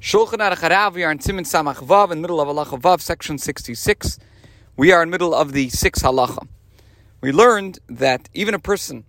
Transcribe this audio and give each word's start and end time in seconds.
Shulchan 0.00 0.38
Aruch 0.38 0.66
Harav, 0.66 0.94
we 0.94 1.04
are 1.04 1.12
in 1.12 1.18
Siman 1.18 1.40
Samach 1.40 1.86
Vav, 1.86 2.10
in 2.10 2.22
the 2.22 2.22
middle 2.22 2.40
of 2.40 2.48
Halacha 2.48 2.80
Vav, 2.80 3.02
section 3.02 3.36
66. 3.36 4.18
We 4.74 4.92
are 4.92 5.02
in 5.02 5.10
the 5.10 5.10
middle 5.10 5.34
of 5.34 5.52
the 5.52 5.68
sixth 5.68 6.02
halacha. 6.02 6.48
We 7.20 7.32
learned 7.32 7.80
that 7.86 8.30
even 8.32 8.54
a 8.54 8.58
person 8.58 9.04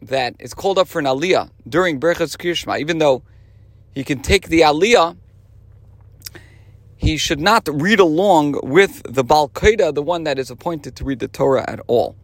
that 0.00 0.36
is 0.38 0.54
called 0.54 0.78
up 0.78 0.88
for 0.88 1.00
an 1.00 1.04
aliyah 1.04 1.50
during 1.68 2.00
Berchas 2.00 2.34
Kirishma, 2.38 2.80
even 2.80 2.96
though 2.96 3.24
he 3.94 4.04
can 4.04 4.20
take 4.20 4.48
the 4.48 4.62
aliyah, 4.62 5.18
he 6.96 7.18
should 7.18 7.40
not 7.40 7.68
read 7.70 8.00
along 8.00 8.58
with 8.62 9.02
the 9.06 9.22
Bal 9.22 9.48
the 9.48 10.02
one 10.02 10.24
that 10.24 10.38
is 10.38 10.50
appointed 10.50 10.96
to 10.96 11.04
read 11.04 11.18
the 11.18 11.28
Torah 11.28 11.64
at 11.68 11.80
all. 11.88 12.16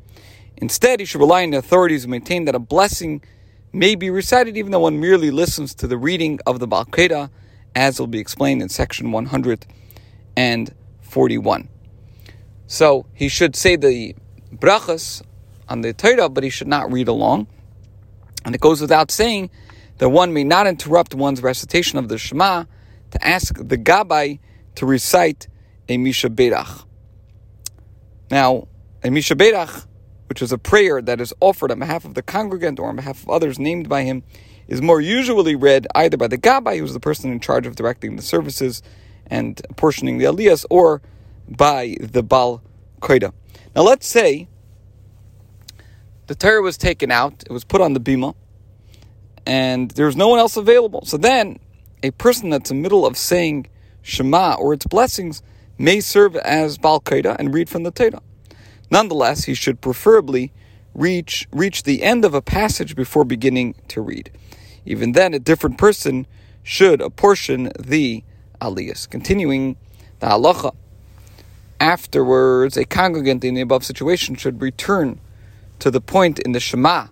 Instead, 0.56 0.98
he 0.98 1.04
should 1.04 1.20
rely 1.20 1.42
on 1.42 1.50
the 1.50 1.58
authorities 1.58 2.04
who 2.04 2.08
maintain 2.08 2.46
that 2.46 2.54
a 2.54 2.58
blessing 2.58 3.22
may 3.70 3.96
be 3.96 4.08
recited 4.08 4.56
even 4.56 4.72
though 4.72 4.80
one 4.80 4.98
merely 4.98 5.30
listens 5.30 5.74
to 5.74 5.86
the 5.86 5.98
reading 5.98 6.40
of 6.46 6.58
the 6.58 6.66
Bal 6.66 6.86
as 7.74 7.98
will 7.98 8.06
be 8.06 8.18
explained 8.18 8.62
in 8.62 8.68
section 8.68 9.12
141. 9.12 11.68
So 12.66 13.06
he 13.12 13.28
should 13.28 13.56
say 13.56 13.76
the 13.76 14.14
brachas 14.54 15.22
on 15.68 15.80
the 15.80 15.92
Torah, 15.92 16.28
but 16.28 16.44
he 16.44 16.50
should 16.50 16.68
not 16.68 16.92
read 16.92 17.08
along. 17.08 17.46
And 18.44 18.54
it 18.54 18.60
goes 18.60 18.80
without 18.80 19.10
saying 19.10 19.50
that 19.98 20.08
one 20.08 20.32
may 20.32 20.44
not 20.44 20.66
interrupt 20.66 21.14
one's 21.14 21.42
recitation 21.42 21.98
of 21.98 22.08
the 22.08 22.18
Shema 22.18 22.64
to 23.10 23.26
ask 23.26 23.56
the 23.56 23.76
Gabbai 23.76 24.38
to 24.76 24.86
recite 24.86 25.48
a 25.88 25.98
Mi 25.98 26.12
Shebeirach. 26.12 26.84
Now, 28.30 28.68
a 29.02 29.10
Mi 29.10 29.20
Shebeirach, 29.20 29.86
which 30.28 30.40
is 30.40 30.52
a 30.52 30.58
prayer 30.58 31.02
that 31.02 31.20
is 31.20 31.34
offered 31.40 31.70
on 31.70 31.80
behalf 31.80 32.04
of 32.04 32.14
the 32.14 32.22
congregant 32.22 32.78
or 32.78 32.88
on 32.88 32.96
behalf 32.96 33.22
of 33.22 33.30
others 33.30 33.58
named 33.58 33.88
by 33.88 34.04
him, 34.04 34.22
is 34.70 34.80
more 34.80 35.00
usually 35.00 35.56
read 35.56 35.86
either 35.94 36.16
by 36.16 36.28
the 36.28 36.38
Gabbai, 36.38 36.78
who's 36.78 36.94
the 36.94 37.00
person 37.00 37.30
in 37.30 37.40
charge 37.40 37.66
of 37.66 37.76
directing 37.76 38.16
the 38.16 38.22
services 38.22 38.82
and 39.26 39.60
apportioning 39.68 40.18
the 40.18 40.24
aliyahs, 40.24 40.64
or 40.70 41.02
by 41.48 41.96
the 42.00 42.22
Bal 42.22 42.62
Koida. 43.02 43.32
Now 43.74 43.82
let's 43.82 44.06
say 44.06 44.48
the 46.28 46.34
Torah 46.34 46.62
was 46.62 46.78
taken 46.78 47.10
out, 47.10 47.42
it 47.44 47.52
was 47.52 47.64
put 47.64 47.80
on 47.80 47.92
the 47.92 48.00
bima, 48.00 48.34
and 49.44 49.90
there's 49.90 50.16
no 50.16 50.28
one 50.28 50.38
else 50.38 50.56
available. 50.56 51.04
So 51.04 51.16
then 51.16 51.58
a 52.02 52.12
person 52.12 52.50
that's 52.50 52.70
in 52.70 52.78
the 52.78 52.82
middle 52.82 53.04
of 53.04 53.16
saying 53.16 53.66
Shema 54.02 54.54
or 54.54 54.72
its 54.72 54.86
blessings 54.86 55.42
may 55.78 56.00
serve 56.00 56.36
as 56.36 56.78
Bal 56.78 57.00
Koida 57.00 57.34
and 57.38 57.52
read 57.52 57.68
from 57.68 57.82
the 57.82 57.90
Torah. 57.90 58.22
Nonetheless, 58.90 59.44
he 59.44 59.54
should 59.54 59.80
preferably 59.80 60.52
reach 60.94 61.48
reach 61.52 61.84
the 61.84 62.02
end 62.02 62.24
of 62.24 62.34
a 62.34 62.42
passage 62.42 62.94
before 62.94 63.24
beginning 63.24 63.74
to 63.88 64.00
read. 64.00 64.30
Even 64.84 65.12
then, 65.12 65.34
a 65.34 65.38
different 65.38 65.78
person 65.78 66.26
should 66.62 67.00
apportion 67.00 67.70
the 67.78 68.22
aliyahs. 68.60 69.08
Continuing 69.08 69.76
the 70.20 70.26
halacha. 70.26 70.74
Afterwards, 71.78 72.76
a 72.76 72.84
congregant 72.84 73.44
in 73.44 73.54
the 73.54 73.62
above 73.62 73.84
situation 73.84 74.34
should 74.34 74.60
return 74.60 75.20
to 75.78 75.90
the 75.90 76.00
point 76.00 76.38
in 76.38 76.52
the 76.52 76.60
Shema 76.60 77.06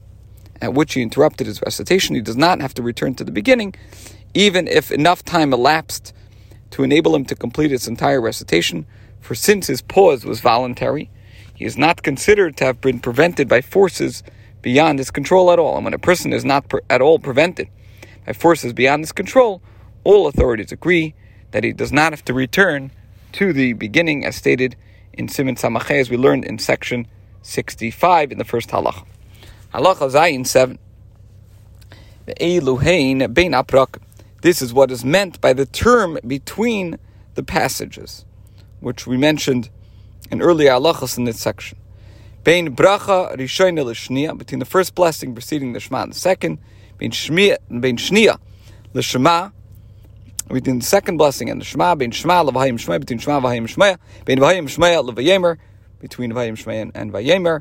at 0.60 0.74
which 0.74 0.94
he 0.94 1.02
interrupted 1.02 1.46
his 1.46 1.62
recitation. 1.62 2.14
He 2.14 2.20
does 2.20 2.36
not 2.36 2.60
have 2.60 2.74
to 2.74 2.82
return 2.82 3.14
to 3.16 3.24
the 3.24 3.32
beginning, 3.32 3.74
even 4.34 4.68
if 4.68 4.90
enough 4.90 5.24
time 5.24 5.52
elapsed 5.52 6.12
to 6.70 6.82
enable 6.82 7.14
him 7.14 7.24
to 7.26 7.34
complete 7.34 7.70
his 7.70 7.88
entire 7.88 8.20
recitation. 8.20 8.86
For 9.20 9.34
since 9.34 9.66
his 9.66 9.82
pause 9.82 10.24
was 10.24 10.40
voluntary, 10.40 11.10
he 11.54 11.64
is 11.64 11.76
not 11.76 12.02
considered 12.02 12.56
to 12.58 12.64
have 12.64 12.80
been 12.80 13.00
prevented 13.00 13.48
by 13.48 13.60
forces 13.60 14.22
beyond 14.62 14.98
his 14.98 15.10
control 15.10 15.50
at 15.50 15.58
all. 15.58 15.76
And 15.76 15.84
when 15.84 15.94
a 15.94 15.98
person 15.98 16.32
is 16.32 16.44
not 16.44 16.68
per- 16.68 16.82
at 16.90 17.00
all 17.00 17.18
prevented 17.18 17.68
by 18.26 18.32
forces 18.32 18.72
beyond 18.72 19.02
his 19.02 19.12
control, 19.12 19.62
all 20.04 20.26
authorities 20.26 20.72
agree 20.72 21.14
that 21.50 21.64
he 21.64 21.72
does 21.72 21.92
not 21.92 22.12
have 22.12 22.24
to 22.26 22.34
return 22.34 22.90
to 23.32 23.52
the 23.52 23.72
beginning 23.74 24.24
as 24.24 24.36
stated 24.36 24.76
in 25.12 25.26
Siman 25.26 25.58
Samachay, 25.58 26.00
as 26.00 26.10
we 26.10 26.16
learned 26.16 26.44
in 26.44 26.58
section 26.58 27.06
65 27.42 28.32
in 28.32 28.38
the 28.38 28.44
first 28.44 28.70
halach. 28.70 29.04
Halacha 29.72 30.10
Zayin 30.10 30.46
7. 30.46 30.78
Eluhain 32.40 33.32
bein 33.32 33.52
aprak. 33.52 34.00
This 34.42 34.62
is 34.62 34.72
what 34.72 34.90
is 34.90 35.04
meant 35.04 35.40
by 35.40 35.52
the 35.52 35.66
term 35.66 36.18
between 36.26 36.98
the 37.34 37.42
passages, 37.42 38.24
which 38.80 39.06
we 39.06 39.16
mentioned 39.16 39.70
in 40.30 40.42
earlier 40.42 40.72
halachas 40.72 41.16
in 41.16 41.24
this 41.24 41.40
section. 41.40 41.77
Bein 42.48 42.74
bracha 42.74 43.36
rishoina 43.36 43.84
l'shnia, 43.84 44.34
between 44.38 44.58
the 44.58 44.64
first 44.64 44.94
blessing 44.94 45.34
preceding 45.34 45.74
the 45.74 45.80
Shema 45.80 46.04
and 46.04 46.14
the 46.14 46.18
second. 46.18 46.58
Bein 46.96 47.10
shnia, 47.10 47.58
bein 47.68 47.98
shnia 47.98 48.38
l'shema, 48.94 49.52
between 50.50 50.78
the 50.78 50.84
second 50.86 51.18
blessing 51.18 51.50
and 51.50 51.60
the 51.60 51.64
Shema. 51.66 51.94
Bein 51.94 52.10
shema 52.10 52.40
l'vahayim 52.40 52.78
shmaya, 52.78 53.00
between 53.00 53.18
shema 53.18 53.38
v'hayim 53.38 53.68
shmaya. 53.68 53.98
Bein 54.24 54.38
v'hayim 54.38 54.64
shmaya 54.64 55.04
l'vayemer, 55.04 55.58
between 56.00 56.32
v'hayim 56.32 56.56
shmaya 56.56 56.90
and 56.94 57.12
vayemer. 57.12 57.60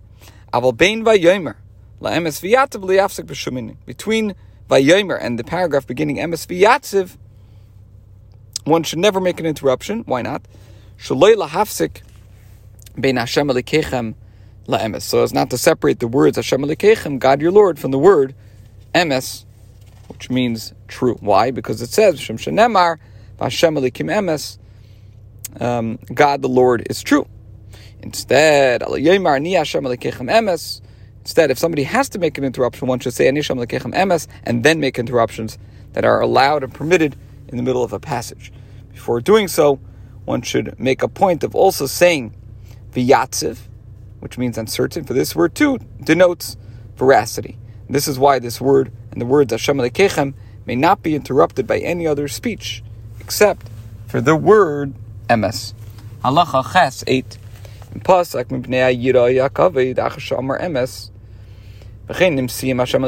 Aval 0.54 0.78
bein 0.78 1.04
vayemer 1.04 1.56
la'emes 2.02 2.40
v'yatziv 2.40 2.82
li'afsik 2.82 3.26
b'shumin. 3.26 3.76
Between 3.86 4.36
vayemer 4.70 5.20
and 5.22 5.38
the 5.38 5.44
paragraph 5.44 5.86
beginning 5.86 6.16
emes 6.16 6.48
v'yatziv, 6.48 7.18
one 8.64 8.84
should 8.84 9.00
never 9.00 9.20
make 9.20 9.42
an 9.42 9.46
interruption. 9.46 10.04
Why 10.06 10.22
not? 10.22 10.44
Shaloi 10.98 11.36
lahafsik 11.36 12.04
bein 12.98 13.18
Hashem 13.18 13.50
alikechem 13.50 14.16
So 14.68 15.24
as 15.24 15.34
not 15.34 15.50
to 15.52 15.58
separate 15.58 16.00
the 16.00 16.08
words 16.08 16.36
Hashem 16.36 16.62
Elikechem, 16.62 17.20
God 17.20 17.42
your 17.42 17.52
Lord, 17.52 17.80
from 17.80 17.92
the 17.92 18.00
word 18.00 18.36
emes, 18.94 19.46
which 20.10 20.30
means 20.30 20.74
true. 20.90 21.16
Why? 21.22 21.52
Because 21.52 21.82
it 21.82 21.90
says 21.90 22.20
Shem 22.20 22.38
Shenemar 22.38 22.98
Hashem 23.40 23.76
Elikim 23.76 24.12
emes. 24.12 24.58
Um, 25.62 26.00
God 26.14 26.42
the 26.42 26.50
Lord 26.50 26.86
is 26.90 27.02
true. 27.02 27.28
Instead, 28.02 28.82
emes. 28.82 30.82
Instead, 31.22 31.52
if 31.52 31.60
somebody 31.60 31.84
has 31.84 32.10
to 32.10 32.20
make 32.20 32.38
an 32.38 32.44
interruption, 32.44 32.88
one 32.88 33.00
should 33.00 33.14
say 33.14 33.30
Anisham 33.30 33.66
Lekechem 33.66 33.94
emes 33.94 34.28
and 34.44 34.64
then 34.64 34.80
make 34.80 35.00
interruptions 35.00 35.58
that 35.94 36.04
are 36.04 36.20
allowed 36.20 36.64
and 36.64 36.74
permitted 36.74 37.16
in 37.48 37.58
the 37.58 37.64
middle 37.64 37.84
of 37.84 37.94
a 37.94 38.00
passage. 38.00 38.52
Before 38.92 39.22
doing 39.22 39.48
so, 39.48 39.80
one 40.26 40.42
should 40.42 40.78
make 40.80 41.04
a 41.04 41.08
point 41.08 41.44
of 41.44 41.56
also 41.56 41.86
saying 41.86 42.34
v'yatziv, 42.92 43.60
which 44.28 44.38
means 44.38 44.58
uncertain, 44.58 45.06
for 45.06 45.14
this 45.14 45.34
word 45.38 45.56
too 45.56 45.80
denotes 46.04 46.58
veracity. 46.98 47.58
And 47.88 47.96
this 47.96 48.10
is 48.10 48.20
why 48.20 48.40
this 48.40 48.60
word 48.60 48.92
and 49.10 49.22
the 49.22 49.26
words 49.26 49.54
Hashem 49.54 49.78
Lekechem 49.78 50.34
may 50.66 50.76
not 50.76 51.02
be 51.02 51.16
interrupted 51.16 51.66
by 51.66 51.78
any 51.80 52.06
other 52.06 52.28
speech 52.28 52.84
except 53.22 53.70
for 54.06 54.20
the 54.20 54.36
word 54.36 54.94
emes. 55.30 55.74
Halacha 56.26 56.74
Ches 56.74 57.06
8. 57.08 57.38
In 57.94 58.02
Pasach, 58.02 58.48
Mibnei 58.50 59.02
Yira 59.02 59.32
Yaakaved, 59.34 59.96
Achar 59.96 60.20
Shamar 60.20 60.60
MS. 60.70 61.12
וכן 62.10 62.36
נמסים 62.36 62.80
השם 62.80 63.06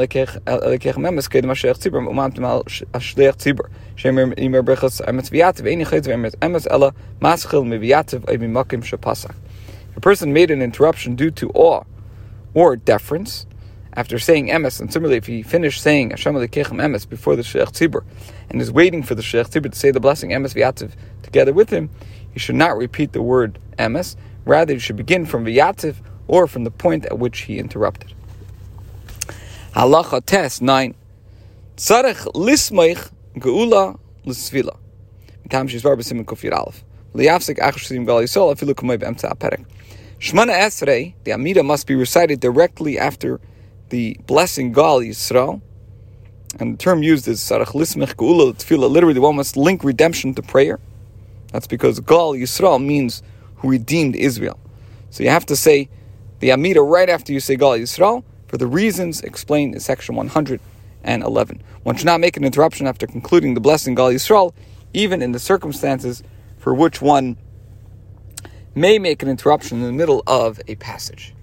אלוקיכם 0.48 1.06
אמס 1.06 1.28
קדם 1.28 1.50
השליח 1.50 1.76
ציבור 1.76 2.00
מאומנתם 2.00 2.44
על 2.44 2.60
השליח 2.94 3.34
ציבור 3.34 3.66
שאומר 3.96 4.62
ברכס 4.64 5.00
אמס 5.08 5.28
ויעטב 5.32 5.66
אין 5.66 5.80
יחד 5.80 6.00
ואמס 6.04 6.66
אלא 6.66 6.90
מסחיל 7.22 7.60
מביעטב 7.60 8.30
אי 8.30 8.36
ממקם 8.36 8.82
שפסק 8.82 9.30
a 10.00 10.02
person 10.02 10.32
made 10.32 10.50
an 10.50 10.62
interruption 10.62 11.14
due 11.14 11.30
to 11.30 11.50
awe 11.50 11.84
or 12.54 12.74
deference 12.74 13.44
after 13.92 14.18
saying 14.18 14.46
emes, 14.48 14.80
and 14.80 14.90
similarly, 14.90 15.18
if 15.18 15.26
he 15.26 15.42
finished 15.42 15.82
saying 15.82 16.08
Hashem 16.08 16.34
Elikechem 16.34 16.80
emes 16.80 17.06
before 17.06 17.36
the 17.36 17.42
Sheikh 17.42 17.68
Tzibur 17.68 18.02
and 18.48 18.62
is 18.62 18.72
waiting 18.72 19.02
for 19.02 19.14
the 19.14 19.22
Sheikh 19.22 19.48
Tzibur 19.48 19.70
to 19.70 19.78
say 19.78 19.90
the 19.90 20.00
blessing 20.00 20.30
emes 20.30 20.54
v'yativ 20.54 20.92
together 21.22 21.52
with 21.52 21.68
him, 21.68 21.90
he 22.32 22.38
should 22.40 22.54
not 22.54 22.78
repeat 22.78 23.12
the 23.12 23.20
word 23.20 23.58
emes. 23.78 24.16
Rather, 24.46 24.72
he 24.72 24.78
should 24.78 24.96
begin 24.96 25.26
from 25.26 25.44
v'yativ 25.44 25.96
or 26.28 26.46
from 26.46 26.64
the 26.64 26.70
point 26.70 27.04
at 27.04 27.18
which 27.18 27.40
he 27.40 27.58
interrupted. 27.58 28.14
Halacha 29.74 30.24
Tes 30.24 30.62
nine. 30.62 30.94
Tzarech 31.76 32.24
lismoich 32.32 33.10
geula 33.34 33.98
l'svila. 34.24 34.78
Tam 35.50 35.68
shizvar 35.68 35.98
b'simin 35.98 36.24
kufir 36.24 36.56
aleph. 36.56 36.82
Liafsik 37.14 37.58
achshisim 37.58 38.06
gal 38.06 38.22
yisol 38.22 38.54
afilu 38.54 38.72
kumoy 38.72 38.96
b'emtza 38.96 39.30
aperek. 39.36 39.66
Shemoneh 40.20 40.52
Esrei, 40.52 41.14
the 41.24 41.32
Amida 41.32 41.62
must 41.62 41.86
be 41.86 41.94
recited 41.94 42.40
directly 42.40 42.98
after 42.98 43.40
the 43.88 44.18
blessing 44.26 44.70
Gal 44.70 45.00
Yisrael. 45.00 45.62
And 46.58 46.74
the 46.74 46.76
term 46.76 47.02
used 47.02 47.26
is 47.26 47.40
Sarach 47.40 47.68
Lismech 47.68 48.16
Geula 48.16 48.52
Tefillah. 48.52 48.90
Literally, 48.90 49.18
one 49.18 49.36
must 49.36 49.56
link 49.56 49.82
redemption 49.82 50.34
to 50.34 50.42
prayer. 50.42 50.78
That's 51.52 51.66
because 51.66 52.00
Gal 52.00 52.34
Yisrael 52.34 52.84
means 52.84 53.22
who 53.56 53.70
redeemed 53.70 54.14
Israel. 54.14 54.58
So 55.08 55.22
you 55.22 55.30
have 55.30 55.46
to 55.46 55.56
say 55.56 55.88
the 56.40 56.52
Amida 56.52 56.82
right 56.82 57.08
after 57.08 57.32
you 57.32 57.40
say 57.40 57.56
Gal 57.56 57.78
Yisrael 57.78 58.22
for 58.46 58.58
the 58.58 58.66
reasons 58.66 59.22
explained 59.22 59.72
in 59.72 59.80
section 59.80 60.16
111. 60.16 61.62
One 61.82 61.96
should 61.96 62.04
not 62.04 62.20
make 62.20 62.36
an 62.36 62.44
interruption 62.44 62.86
after 62.86 63.06
concluding 63.06 63.54
the 63.54 63.60
blessing 63.60 63.94
Gal 63.94 64.10
Yisrael, 64.10 64.52
even 64.92 65.22
in 65.22 65.32
the 65.32 65.38
circumstances 65.38 66.22
for 66.58 66.74
which 66.74 67.00
one 67.00 67.38
may 68.74 68.98
make 68.98 69.22
an 69.22 69.28
interruption 69.28 69.78
in 69.78 69.84
the 69.84 69.92
middle 69.92 70.22
of 70.26 70.60
a 70.68 70.74
passage. 70.76 71.34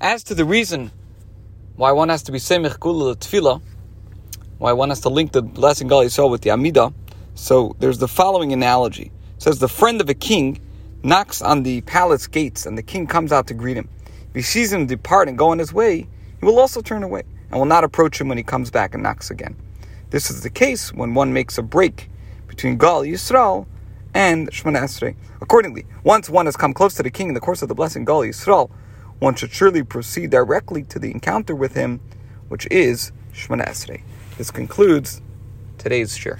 As 0.00 0.22
to 0.24 0.34
the 0.34 0.44
reason 0.44 0.90
why 1.76 1.92
one 1.92 2.08
has 2.08 2.22
to 2.24 2.32
be 2.32 2.38
semich 2.38 2.78
gula 2.80 3.16
tefillah, 3.16 3.60
why 4.58 4.72
one 4.72 4.88
has 4.88 5.00
to 5.00 5.08
link 5.08 5.32
the 5.32 5.42
blessing 5.42 5.88
Gal 5.88 6.04
Yisrael 6.04 6.30
with 6.30 6.42
the 6.42 6.50
Amida, 6.50 6.92
So 7.34 7.74
there's 7.80 7.98
the 7.98 8.08
following 8.08 8.52
analogy. 8.52 9.10
It 9.36 9.42
says 9.42 9.58
the 9.58 9.68
friend 9.68 10.00
of 10.00 10.08
a 10.08 10.14
king 10.14 10.60
knocks 11.02 11.42
on 11.42 11.64
the 11.64 11.80
palace 11.82 12.26
gates, 12.26 12.64
and 12.64 12.78
the 12.78 12.82
king 12.82 13.06
comes 13.06 13.32
out 13.32 13.46
to 13.48 13.54
greet 13.54 13.76
him. 13.76 13.88
If 14.30 14.34
he 14.34 14.42
sees 14.42 14.72
him 14.72 14.86
depart 14.86 15.28
and 15.28 15.36
go 15.36 15.48
on 15.48 15.58
his 15.58 15.72
way, 15.72 16.06
he 16.40 16.46
will 16.46 16.58
also 16.58 16.80
turn 16.80 17.02
away 17.02 17.24
and 17.50 17.58
will 17.58 17.66
not 17.66 17.84
approach 17.84 18.20
him 18.20 18.28
when 18.28 18.38
he 18.38 18.44
comes 18.44 18.70
back 18.70 18.94
and 18.94 19.02
knocks 19.02 19.30
again. 19.30 19.56
This 20.10 20.30
is 20.30 20.42
the 20.42 20.50
case 20.50 20.92
when 20.92 21.14
one 21.14 21.32
makes 21.32 21.58
a 21.58 21.62
break 21.62 22.08
between 22.46 22.78
Gal 22.78 23.02
Yisrael 23.02 23.66
and 24.14 24.50
Shemoneh 24.50 24.84
Esrei. 24.84 25.16
Accordingly, 25.40 25.84
once 26.04 26.30
one 26.30 26.46
has 26.46 26.56
come 26.56 26.72
close 26.72 26.94
to 26.94 27.02
the 27.02 27.10
king 27.10 27.28
in 27.28 27.34
the 27.34 27.40
course 27.40 27.60
of 27.62 27.68
the 27.68 27.74
blessing 27.74 28.04
Gal 28.04 28.20
Yisrael, 28.20 28.70
one 29.18 29.34
should 29.34 29.52
surely 29.52 29.82
proceed 29.82 30.30
directly 30.30 30.84
to 30.84 30.98
the 30.98 31.10
encounter 31.10 31.54
with 31.54 31.74
him, 31.74 32.00
which 32.48 32.66
is 32.70 33.12
Shemana 33.32 33.68
Esrei. 33.68 34.02
This 34.38 34.50
concludes 34.50 35.20
today's 35.78 36.16
share. 36.16 36.38